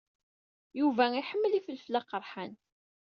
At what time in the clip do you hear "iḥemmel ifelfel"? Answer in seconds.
1.19-1.97